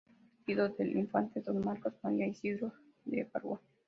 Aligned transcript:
Fue 0.47 0.55
partidario 0.55 0.75
del 0.79 0.97
infante 0.97 1.41
don 1.41 1.61
Carlos 1.61 1.93
María 2.01 2.25
Isidro 2.25 2.73
de 3.05 3.23
Borbón. 3.31 3.59